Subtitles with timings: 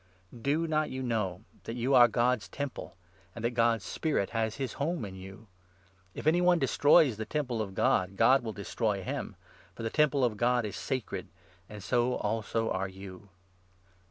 [0.41, 2.97] Do not you know that you are God's Temple,
[3.35, 5.45] and that God's 16 Spirit has his home in you?
[6.15, 9.35] If any one destroys the Temple 17 of God, God will destroy him;
[9.75, 11.27] for the Temple of God is sacred,
[11.69, 13.29] and so also are you.